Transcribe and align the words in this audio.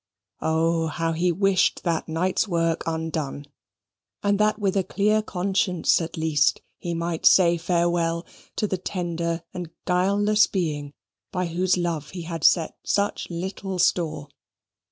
Oh, 0.41 0.87
how 0.87 1.11
he 1.11 1.31
wished 1.31 1.83
that 1.83 2.09
night's 2.09 2.47
work 2.47 2.81
undone! 2.87 3.45
and 4.23 4.39
that 4.39 4.57
with 4.57 4.75
a 4.75 4.83
clear 4.83 5.21
conscience 5.21 6.01
at 6.01 6.17
least 6.17 6.63
he 6.79 6.95
might 6.95 7.23
say 7.27 7.55
farewell 7.55 8.25
to 8.55 8.65
the 8.65 8.79
tender 8.79 9.43
and 9.53 9.69
guileless 9.85 10.47
being 10.47 10.93
by 11.31 11.45
whose 11.45 11.77
love 11.77 12.09
he 12.17 12.23
had 12.23 12.43
set 12.43 12.77
such 12.83 13.29
little 13.29 13.77
store! 13.77 14.29